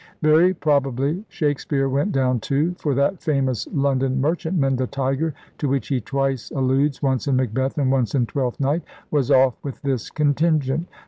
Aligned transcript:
Very 0.23 0.51
probably 0.55 1.23
Shakespeare 1.29 1.87
went 1.87 2.11
down 2.11 2.39
too, 2.39 2.73
for 2.79 2.95
that 2.95 3.21
famous 3.21 3.67
Lon 3.71 3.99
don 3.99 4.19
merchantman, 4.19 4.75
the 4.77 4.87
Tiger, 4.87 5.35
to 5.59 5.69
which 5.69 5.89
he 5.89 6.01
twice 6.01 6.49
alludes— 6.49 7.03
once 7.03 7.27
in 7.27 7.35
Macbeth 7.35 7.77
and 7.77 7.91
once 7.91 8.15
in 8.15 8.25
Twelfth 8.25 8.59
Night— 8.59 8.81
was 9.11 9.29
off 9.29 9.53
with 9.63 9.79
this 9.83 10.09
contingent. 10.09 10.87